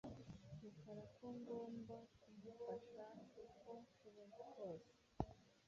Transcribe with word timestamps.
Rukara 0.61 1.03
ko 1.17 1.25
ngomba 1.39 1.95
kumufasha 2.19 3.03
uko 3.43 3.69
nshoboye 3.81 4.25
kose. 4.53 4.91